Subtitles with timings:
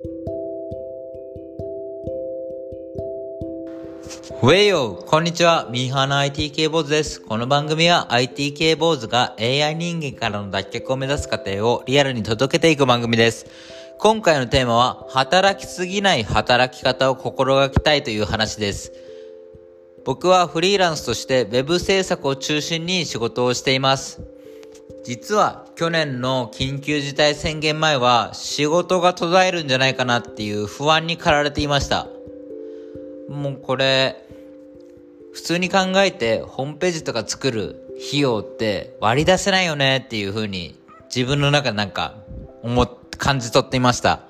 [0.00, 5.68] ウェイヨーこんにちは。
[5.72, 7.20] ミーハーの IT 系坊主です。
[7.20, 13.46] この番組は IT 系坊主が AI 人間からの脱却を目指す過程をリアルに届けていく番組です。
[13.98, 18.92] 今回のテーマは、働きすぎない働き方を心がけたいという話です。
[20.04, 24.37] 僕はフリーランスとして Web 制作を中心に仕事をしています。
[25.08, 32.08] 実は去年の緊急事態宣言前は仕事が途絶えるんじゃないかなっていう不安に駆られていました。
[33.26, 34.22] もうこれ、
[35.32, 42.16] 普通に考えてホームページとか作る費用って割り出せないよねっていう風に自分の中でなんか
[42.62, 44.20] 思っ、感じ取っていました。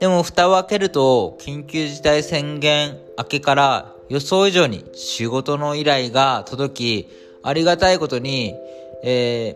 [0.00, 7.08] でも蓋を開けると緊急事態宣言明けから予想以上に仕事の依頼が届き、
[7.44, 8.56] ありがたいことに、
[9.06, 9.54] え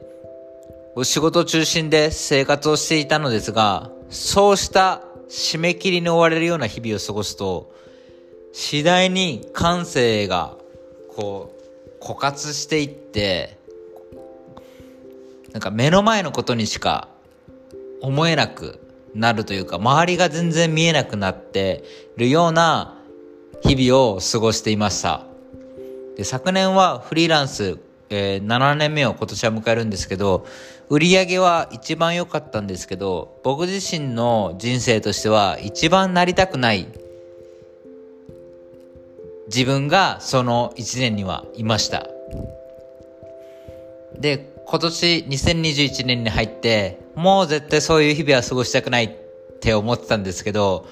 [0.95, 7.73] ー、仕事中心で生活をしていたのですが、そうした締め切りに追われるような日々を過ごすと、
[8.53, 10.57] 次第に感性が
[11.09, 11.57] こ
[12.01, 13.59] う枯渇していって
[15.53, 17.09] なんか目の前のことにしか
[18.01, 18.81] 思えなく
[19.15, 21.85] なるというか周りが全然見えなくなって
[22.17, 22.97] るような
[23.63, 25.25] 日々を過ごしていました。
[26.17, 27.79] で昨年はフリーランス、
[28.11, 30.47] えー、7年目を今年は迎えるんですけど
[30.89, 36.87] 売り上げは一番良かったんですけど僕自身の人生としては一番なりたくない
[39.49, 42.07] 自分がその1年にはいました。
[44.19, 49.11] で、今年2021年に入って、もう絶対そういう日々は過ごしたくないっ
[49.61, 50.87] て思ってたんですけど、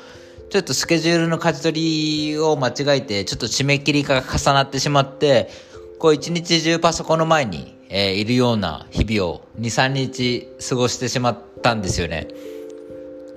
[0.49, 5.51] ちょっとスケジュールの舵取りを間違えて、ちょっと締め切りが重なってしまって、
[5.99, 12.29] こう一日中パソコンの前に、えー、いるような日々を2、3日過ごしてしまったんですよね。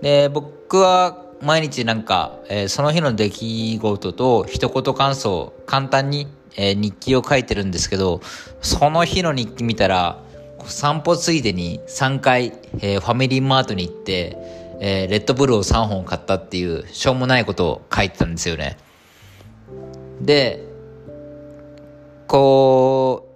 [0.02, 8.20] で、僕は毎日なんか、えー、その日の出来事と一言感想、簡単に、えー、日記を書いてるんですけど、
[8.62, 10.22] その日の日記見たら、
[10.66, 14.36] 散歩ついでに3回、えー、ファミリーマートに行って、
[14.82, 18.78] えレッドブルを3本買ったっていう、しょうもないことを書いてたんですよね。
[20.22, 20.69] で、
[22.30, 23.28] こ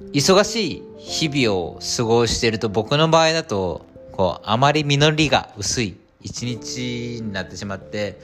[0.00, 8.18] う、忙しい日々を過ごしていると僕の場合だと、こう、あまり実りが薄い一日になってしまって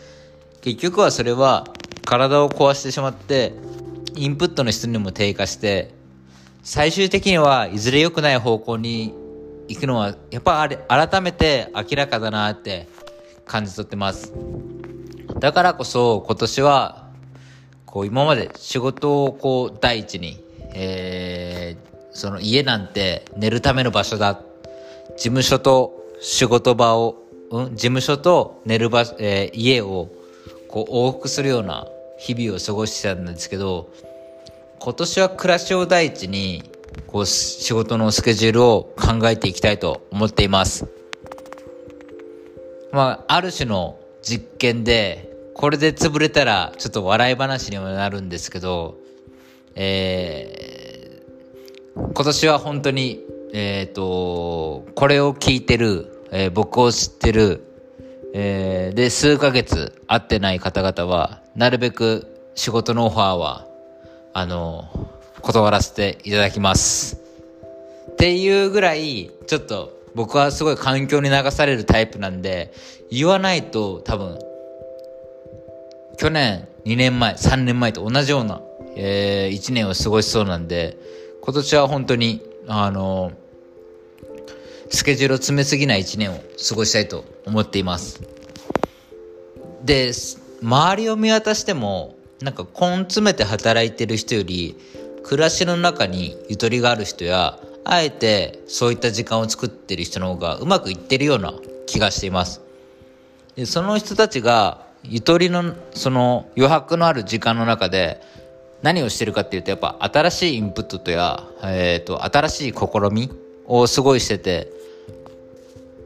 [0.60, 1.66] 結局はそれは
[2.04, 3.52] 体を壊してしまって
[4.14, 5.92] インプットの質にも低下して
[6.62, 9.14] 最終的にはいずれ良くない方向に
[9.68, 12.88] 行くのはやっぱあれ改めて明らかだなって
[13.46, 14.32] 感じ取ってます。
[15.38, 17.07] だからこそ今年は
[17.88, 20.42] こう今まで仕事をこう第一に、
[20.74, 24.40] えー、その家なんて寝るための場所だ
[25.16, 30.10] 事務所と仕事場をうん、事務所と寝る場、えー、家を
[30.68, 31.86] こう往復するような
[32.18, 33.90] 日々を過ごしてたんですけど、
[34.80, 36.70] 今年は暮らしを第一に、
[37.06, 40.86] こう仕事のスケジュールを考えていきたいと思っています。
[42.92, 45.27] まあ、ある種の実験で、
[45.58, 48.96] これで潰れたらちょっと笑い話にもなるんですけど、
[49.74, 53.20] えー、今年は本当に、
[53.52, 57.64] えっ、ー、と、これを聞いてるえー、僕を知ってる、
[58.34, 63.66] えー、で、数ヶ月会ってない方々は、なるべく仕事のオファーは、
[64.34, 65.08] あの、
[65.40, 67.18] 断らせていただきます。
[68.12, 72.74] っていうぐらい、ちょっと僕はすごい環境に流されるタイプなんで、
[73.10, 74.38] 言わないと多分、
[76.18, 78.60] 去年、2年前、3年前と同じような、
[78.96, 80.98] えー、1年を過ごしそうなんで、
[81.42, 83.32] 今年は本当に、あの
[84.90, 88.20] スケジュールを詰めすぎない一年を過ごしたいと思っています。
[89.84, 90.10] で、
[90.60, 94.76] 周りを見渡しても、なんか根詰めて働いてる人より、
[95.22, 101.54] 暮らしの中にゆとりがある人や、あえてそういった時間を作ってる人の方がうまくいってるような
[101.86, 102.60] 気がしています。
[103.54, 108.20] でその人たちが、ゆとりの、その余白のある時間の中で、
[108.82, 113.30] 何をしてるかっていうと、やっぱ新しいインプットとや、えっ、ー、と、新しい試み
[113.66, 114.78] をすごいしてて、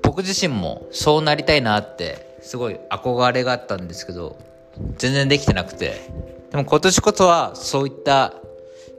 [0.02, 4.36] 僕自身もそうなりたいなってすごい憧れがあったんですけど
[4.98, 6.10] 全然できてなくて
[6.50, 8.34] でも今年こそはそういった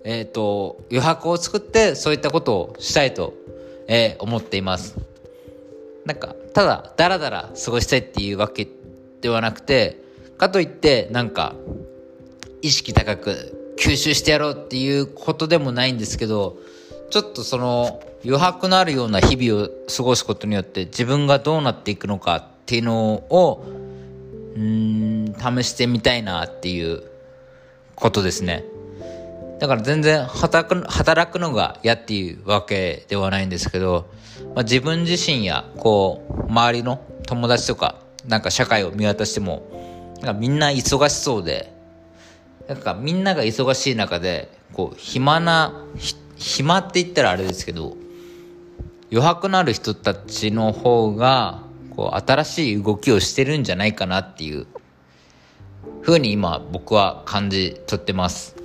[0.06, 3.34] えっ、ー、と余白を作ってそういったことをしたいと、
[3.88, 4.98] えー、思っています。
[6.06, 8.68] なんかただダラダラ過ごしたいっていうわけ
[9.24, 9.98] ではなくて
[10.38, 11.56] かといってなんか
[12.62, 16.58] 意識高く吸収してやろうっていうことでもないんですけど
[17.10, 23.66] ちょっとその余白のあるような日々を過ごすことによって自分がどうなっていくのかっていうのを、
[24.56, 27.04] うん、試してみたいなっていう
[27.96, 28.64] ことですね。
[29.60, 34.08] だから全然働く働くのが嫌っていうわけではないんですけど、
[34.56, 41.74] まあ、自分自身やこう周りの友達とかなんか社会を見渡してもなんかみんな忙しそうで
[42.68, 45.74] なんかみんなが忙しい中でこう暇な
[46.36, 47.98] 暇って言ったらあれですけど
[49.12, 51.62] 余白のある人たちの方が
[51.96, 54.66] こう新しい動きをしてるんじゃないかなっていう
[56.02, 58.56] ふうに今僕は感じ取ってます。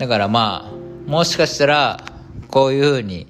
[0.00, 2.02] だからまあ、もしかしたら、
[2.48, 3.26] こういう風に、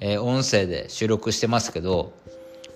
[0.00, 2.14] えー、音声で収録してますけど、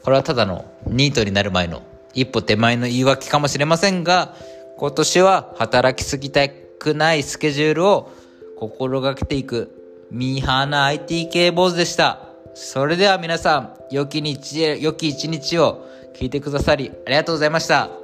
[0.02, 1.82] これはただのニートになる前の
[2.14, 4.35] 一歩手前の言い訳かもしれませんが、
[4.79, 8.11] 今年は働きすぎたくないスケジュールを
[8.56, 12.20] 心がけていくミーハーな IT 系坊主でした。
[12.55, 18.00] それでは皆さん、良き日、良き一日を聞いてくださりありがとうございました。